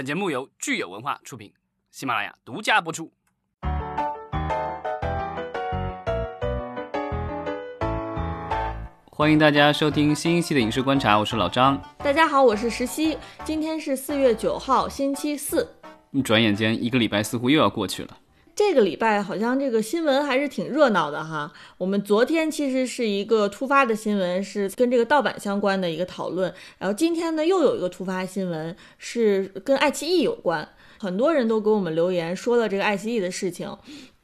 [0.00, 1.52] 本节目由聚友文化出品，
[1.90, 3.12] 喜马拉雅独家播出。
[9.10, 11.78] 欢迎大家收听新一期的影视观察，我是老张。
[11.98, 13.18] 大家好，我是石溪。
[13.44, 15.70] 今天是四月九号，星期四。
[16.24, 18.16] 转眼间一个礼拜似乎又要过去了。
[18.60, 21.50] 这个礼拜好像这个新闻还是挺热闹的哈。
[21.78, 26.52] 我们昨天其实是一个突发的新闻，是跟这个盗版相关的一个讨论。
[26.76, 30.68] 然后今天呢，又有一个突发新闻，是跟爱奇艺有关。
[30.98, 33.74] 很多人都给我们留言说了这个爱奇艺的事情。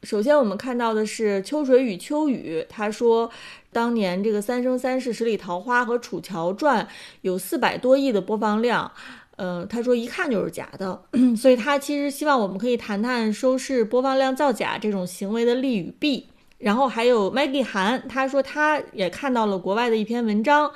[0.02, 3.30] 首先我们看到的是秋水与秋雨，他说。
[3.72, 6.82] 当年这个《三生三世十里桃花》和《楚乔传》
[7.20, 8.90] 有四百多亿的播放量，
[9.36, 11.02] 嗯，他说一看就是假的，
[11.36, 16.28] 所以他其实希望我们可以谈谈收视播放量造假这种行为的利与弊。
[16.58, 20.72] 然后还有 Maggie 韩，他说他也看到了国外的一篇文章，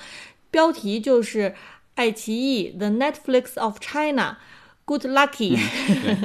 [0.50, 1.54] 标题就是
[1.96, 5.58] “爱奇艺 The Netflix of China”，Good lucky。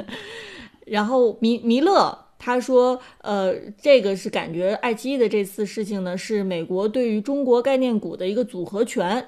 [0.86, 2.22] 然后弥弥勒。
[2.38, 9.26] 他说：“呃，这个是感觉爱奇艺的这次事情呢，是美国对于中国概念股的一个组合拳，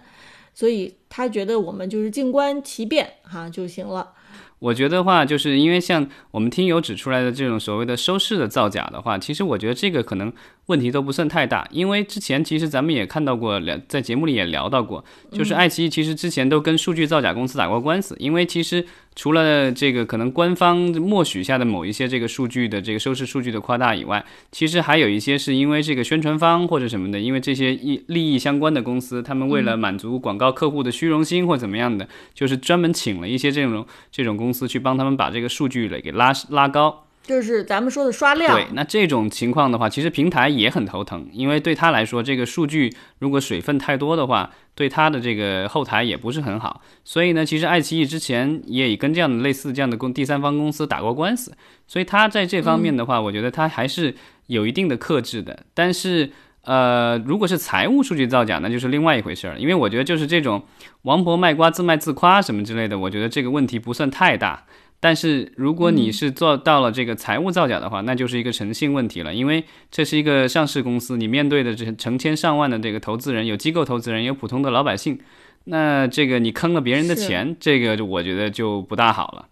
[0.58, 4.12] 所以他觉得我们就是静观其变哈就行了。
[4.58, 10.32] 我觉得话，就是因为像我们听友指出来的这种所谓的收视的造假的话，其实我觉得这个可能。”
[10.68, 15.02] 问题都不算太大，因为之前其实咱们也看到过，聊在节目里也聊到过，
[15.32, 18.84] 就是爱奇艺其实之前都跟数据造假公司打过官司，因为其实
[19.16, 37.07] 除了这个可能官方默许下的某一些这个数据的这个收视数据的夸大以外，其实还有一些是因为这个宣传方或者什么的，因为这些利利益相关的公司，他们为了满足广告客户的虚荣心或怎么样的，就是专门请了一些这种这种公司去帮他们把这个数据给给拉拉高。
[37.28, 38.56] 就是咱们说的刷量。
[38.56, 46.80] 对，那这种情况的话，其实平台也很头疼，因为对他来说，这个数据如果水分太多的话，对他的这个后台也不是很好。
[47.04, 51.52] 所以呢，其实爱奇艺之前也跟这样的类似这样的公第三方公司打过官司，
[51.86, 54.14] 所以他在这方面的话，我觉得他还是
[54.46, 55.64] 有一定的克制的。
[55.74, 56.30] 但是，
[56.62, 60.64] 呃，如果是财务数据造假，那就是另外一回事儿，因为我觉得就是这种
[61.02, 64.64] 王婆卖瓜自卖自夸什么之类的，我觉得这个问题不算太大。
[65.00, 75.20] 但是如果你是做到了这个财务造假的话，那就是一个诚信问题了，因为这是一个上市公司，你面对的这成千上万的这个投资人，有机构投资人，有普通的老百姓，
[75.64, 79.46] 那这个你坑了别人的钱，这个我觉得就不大好了。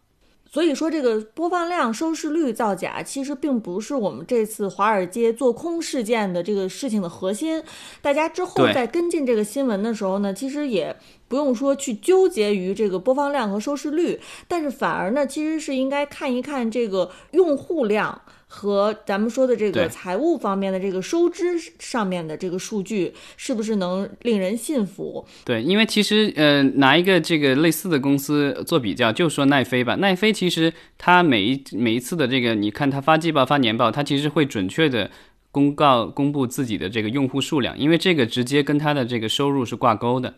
[0.48, 7.62] 所以说，这个播放量、收视率造假，其实并不是我们这次华尔街做空事件的这个事情的核心。
[8.00, 10.96] 大家之后在跟进这个新闻的时候呢，其实也
[11.28, 18.22] 不用说去纠结于这个播放量和收视率，但是反而呢，其实是应该看一看这个用户量。
[18.48, 25.26] 和咱们说的这个财务方面的这个收支上面的这个数据，是不是能令人信服？
[25.44, 29.96] 对，因为其实呃，拿一个这个类似的公司做比较，就说奈飞吧。
[29.96, 35.10] 奈飞其实它每一每一次的这个，你看它发季报、发年报，它其实会准确的
[35.50, 40.32] 公告公布自己的这个用户数量，因为这个直接跟它的这个收入是挂钩的。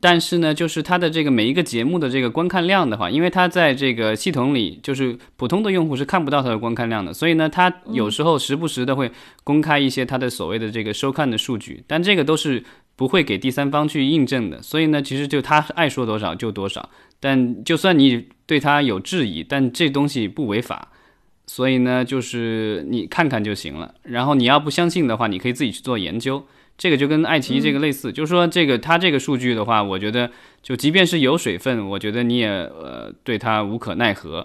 [0.00, 9.12] 但是呢，就是它的这个每一个节目的这个观看量的话，因为它在这个系统里，就是普通的用户是看不到它的观看量的，所以呢，它有时候时不时的会
[9.44, 12.64] 公开一些它的所谓的这个收看的数据，但这个都是
[12.96, 16.88] 不会给第三方去印证的，所以呢，其实就他爱说多少就多少，
[17.20, 20.88] 但就算你对他有质疑，但这东西不违法，
[21.46, 26.46] 所以呢，就是你看看就行了，然后你要不相信的话，你可以自己去做研究。
[26.82, 30.28] 这个就跟爱奇艺这个类似，就是说这个它这个数据的话，我觉得
[30.64, 34.44] 就即便是有水分，我觉得你也呃对它无可奈何。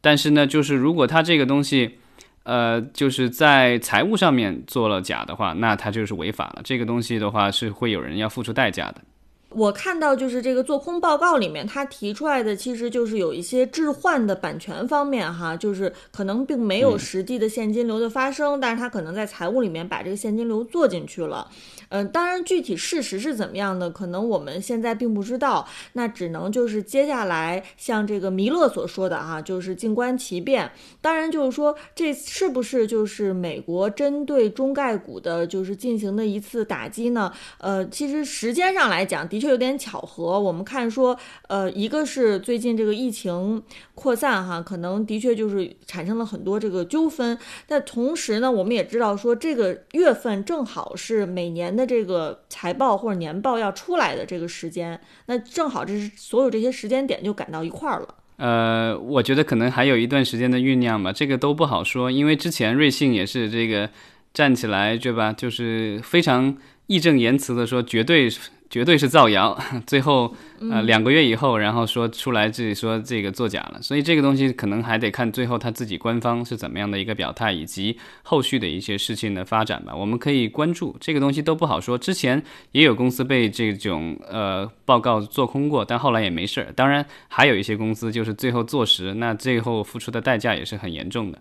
[0.00, 1.98] 但是呢，就是如果它这个东西，
[2.44, 6.60] 呃，就是在财务上面做了假的话，那它就是违法了。
[6.62, 9.00] 这个东西的话是会有人要付出代价的。
[9.54, 21.50] 我看到就是这个做空报告里面，他提出来的其实就是有一些置换的版权方面哈，就是可能并没有实际的现金流的发生，但是他可能在财务里面把这个现金流做进去了。
[21.90, 30.70] 嗯，当然具体事实是怎么样的，可能我们现在并不知道，那只能就是接下来像这个弥勒所说的哈，就是静观其变。
[31.02, 37.30] 当然就是说这是不是就是美国针对中概股的，就是进行的一次打击呢？
[37.58, 39.41] 呃，其实时间上来讲的。
[39.42, 41.18] 确有点巧合，我们看说，
[41.48, 43.60] 呃，一个是最近这个疫情
[43.96, 47.36] 扩散哈，可能的确就是产生了很多这个纠纷。
[47.66, 58.14] 但同时呢，我们也知道说，这个月份正好是每年的这个财报或者年报要出来的这个时间，那正好这是所有这些时间点就赶到一块儿了。
[58.36, 63.90] 呃，我觉得可能还有一段时间的酝酿吧，这个都不好说，因为之前瑞幸也是这个
[64.32, 66.56] 站起来对吧，就是非常
[66.86, 68.30] 义正言辞的说绝对。
[68.72, 70.34] 绝对是造谣， 最后
[70.70, 79.94] 呃两个月以后，然后说出来自己说这个作假了，所以这个东西可能还得看最后他自己官方是怎么样的一个表态，以及后续的一些事情的发展吧。
[79.94, 81.98] 我们可以关注这个东西都不好说。
[81.98, 86.72] 之前也有公司被这种呃报告做空过，但后来也没事儿。
[86.74, 91.38] 当然还有一些公司就是最后坐实，那最后付出的代价也是很严重的。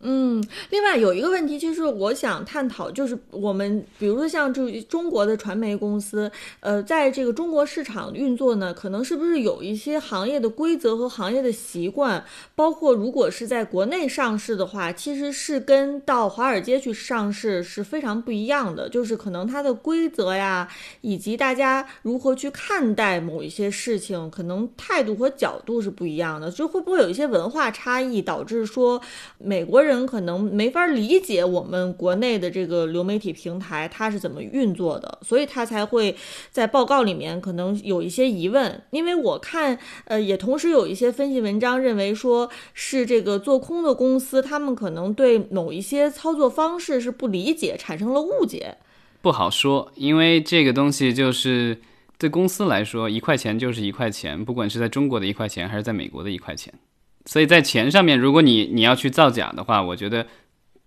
[0.00, 12.22] 嗯，另外有一个问题，其实我想探讨，就是我们比如说像就中国的传媒公司，呃，在这个中国市场运作呢，可能是不是有一些行业的规则和行业的习惯，
[12.54, 20.68] 包括如果是在国内上市的话，其实是跟到华尔街去上市是非常不一样的，就是可能它的规则呀，
[21.00, 29.00] 以及大家如何去看待某一些事情，可能态度和角度是不一样的，就会不会有一些文化差异，导致说
[29.38, 30.06] 美国人。
[30.06, 36.14] 可能没法理解我们国内的这个流媒体平台它是怎么运作的，所以他才会
[36.50, 38.82] 在报告里面可能有一些疑问。
[38.90, 48.76] 因为我看，呃，也同时有一些分析文章认为说是这个做空的公司，他们可能对某一些操作方式是不理解，产生了误解。
[49.22, 51.78] 不好说，因为这个东西就是
[52.16, 56.72] 对公司来说，一块钱就是一块钱，不管是在中国的一块钱还是在美国的一块钱。
[57.26, 60.26] 所以在钱上面，如果你你要去造假的话，我觉得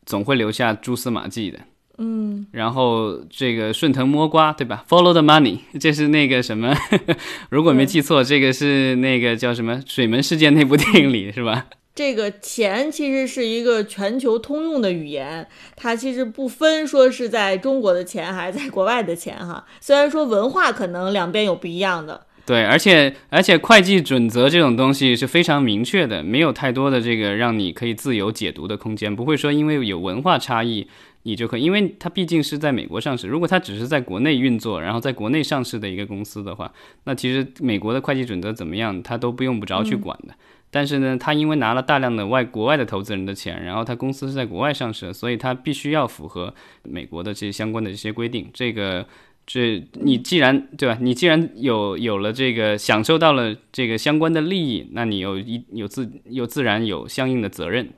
[0.06, 1.60] 总会留下蛛丝马迹的。
[1.98, 6.74] 嗯，然后这个顺藤摸瓜，对吧？Follow the money， 这是那个什么？
[7.52, 11.66] 如果没记错，这个是那个叫什么《水门事件》那部电影里，是吧？
[11.94, 15.46] 这个钱其实是一个全球通用的语言，
[15.76, 19.66] 它其实不分说是在中国的钱还是在国外的钱哈。
[19.82, 22.28] 虽然说文化可能两边有不一样的。
[22.50, 30.88] 对，而且而且会计准则这种东西是非常明确的，没有太多的这个让你可以自由解读的空间，不会说因为有文化差异
[31.22, 36.74] 你就可以，因为它毕竟是在美国上市，如果它只是在国内运作，然后在国内上市的一个公司的话，
[37.04, 40.34] 那其实美国的会计准则怎么样，它都不用不着去管的。
[40.72, 46.52] 但是呢，它因为拿了大量的外国外的投资人的钱，然后它公司是在国外上市，所以它必须要符合
[46.82, 49.06] 美国的这些相关的这些规定，这个。
[49.52, 50.96] 这你既然对吧？
[51.02, 57.90] 你既然有有了这个享受到了这个相关的利益，那你有一有自有自然有相应的责任。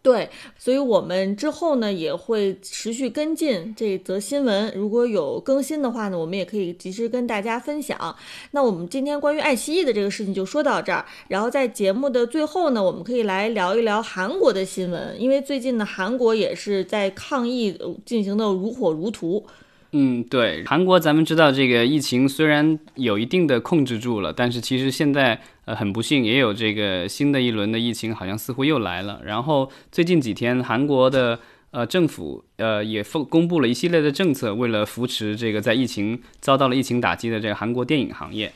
[0.00, 8.16] 对，所以我们之后呢也会持续跟进这则新闻，如果有更新的话呢，我们也可以及时跟大家分享。
[8.52, 19.44] 那我们今天关于爱奇艺的这个事情就说到这儿，然后在节目的最后呢，我们可以来聊一聊韩国的新闻，因为最近呢韩国也是在抗疫进行的如火如荼。
[19.96, 29.20] 嗯，对，韩国咱们知道这个疫情虽然有一定的控制住了，但是其实现在呃很不幸也有这个新的一轮的疫情，好像似乎又来了。
[29.24, 31.38] 然后最近几天，韩国的
[31.70, 38.52] 呃政府呃也公公布了一系列的政策，为了扶持这个在疫情遭到了疫情打击的这个韩国电影行业。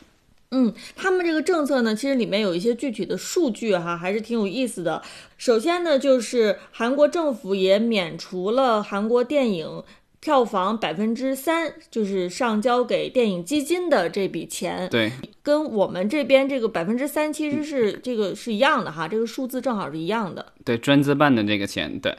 [0.51, 5.03] 嗯，他们这个政策呢，其实里面有一些具体的数据哈，还是挺有意思的。
[5.37, 9.85] 首先呢，就是韩国政府也免除了韩国电影。
[10.21, 15.13] 票房百分之三就是上交给电影基金的这笔钱，对，
[15.43, 20.53] 跟我们这边这个百分之三其实是这个是一样的哈，这个数字正好是一样的。
[20.65, 22.15] 对，专资办的这个钱，对。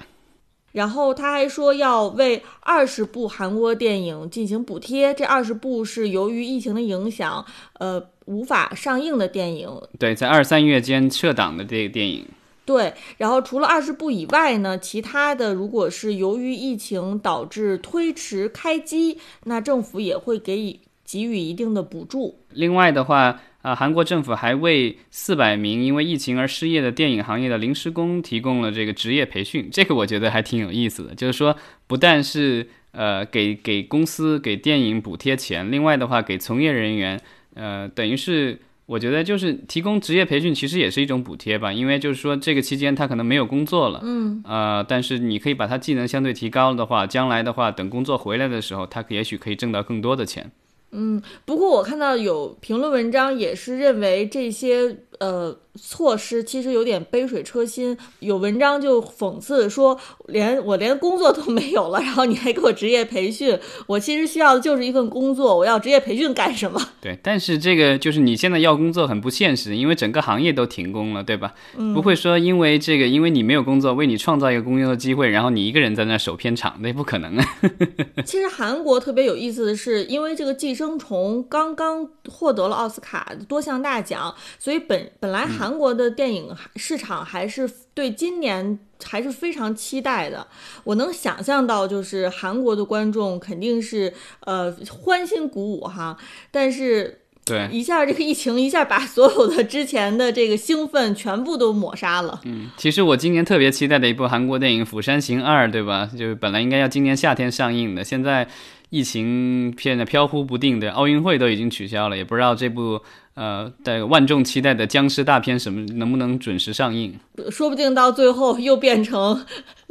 [0.71, 7.43] 然后他还说要为二十部韩国电影进行补贴，这二十部是由于疫情的影响，
[7.79, 9.69] 呃，无法上映的电影。
[9.97, 12.25] 对，在二三月间撤档的这个电影。
[12.69, 22.43] 对，然后除了二十部以外呢，其他的如果是由于疫情导致推迟开机，那政府也会给予给予一定的补助。
[22.51, 31.15] 另外的话，啊，韩国政府还为四百名因为疫情而失业的电影行业的临时工提供了这个职业培训，这个我觉得还挺有意思的。
[31.15, 31.55] 就是说，
[31.87, 37.19] 不但是呃给给公司给电影补贴钱，另外的话给从业人员，
[37.55, 38.59] 呃，等于是。
[38.89, 50.51] 我觉得就是提供职业培训，其实也是一种补贴吧，因为就是说这个期间他可能没有工作了，嗯，呃，但是你可以把他技能相对提高的话，将来的话等工作回来的时候，他也许可以挣到更多的钱。
[50.91, 55.57] 嗯，不过我看到有评论文章也是认为这些呃。
[55.81, 63.57] 措施其实有点杯水车薪，有文章就讽刺说，连我连工作都没有了，然后你还给我职业培训，
[63.87, 66.81] 我其实需要的就是一份工作，我要职业培训干什么？
[66.99, 71.53] 对，但是这个就是你现在要工作很不现实，因为整个行业都停工了，对吧？
[71.93, 77.45] 不会说因为这个，因为你没有工作，为你创造一个工作的机会，然后你一个人在那守片场，那不可能啊。
[78.25, 90.47] 其实韩国特别有意思的是，因为这个寄生虫刚刚获得了奥斯卡多项大奖，所以本对，本来韩国的电影市场还是对今年还是非常期待的。
[90.83, 96.17] 我能想象到，就是韩国的观众肯定是呃欢欣鼓舞哈，
[96.51, 97.21] 但是。
[97.45, 102.39] 对，一下这个疫情一下把所有的之前的这个兴奋全部都抹杀了。
[102.43, 106.07] 嗯，其实我今年特别期待的一部韩国电影《釜山行二》，对吧？
[106.15, 108.47] 就是本来应该要今年夏天上映的，现在
[108.91, 113.01] 疫情变得飘忽不定的，奥运会都已经取消了，也不知道这部
[113.39, 117.17] 呃的万众期待的僵尸大片什么能不能准时上映。
[117.49, 119.45] 说不定到最后又变成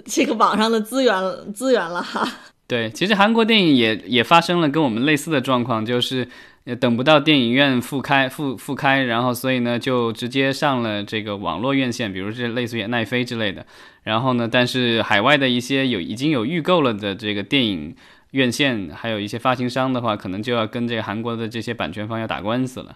[0.05, 1.14] 这个网上的资源
[1.55, 2.28] 资源了哈。
[2.67, 6.28] 对，其实韩国电影也也发生了跟我们类似的状况，就是。
[6.64, 13.64] 也等不到电影院复开复复开，然后所以呢就直接上了这个网络院线，比如这类似于奈飞之类的。
[14.02, 17.97] 然后呢，但是海外的一些有已经有预购了的这个电影
[18.33, 22.95] 院线，还有一些发行商的话，可能就要跟这个韩国的这些版权方要打官司了。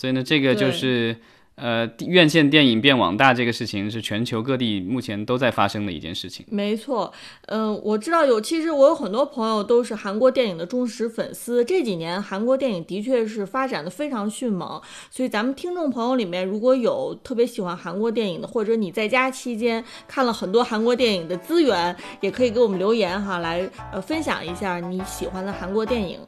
[0.00, 1.16] 所以呢，这个就是。
[1.56, 6.46] 呃，院线电影变网大这个事情是全球各地目前都在发生的一件事情。
[6.48, 7.12] 没错，
[7.48, 11.62] 嗯，我知道有，其实我有很多朋友都是韩国电影的忠实粉丝。
[11.62, 14.80] 这几年韩国电影的确是发展的非常迅猛，
[15.10, 26.18] 所以咱们听众朋友里面如果有特别喜欢韩国电影的，或者你在家期间看了很多韩国电影的资源，也可以给我们留言哈，来呃分享一下你喜欢的韩国电影。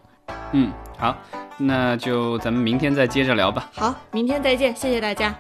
[0.52, 1.16] 嗯，好。
[1.58, 3.70] 那就咱们明天再接着聊吧。
[3.74, 5.34] 好，明天再见，谢谢大家。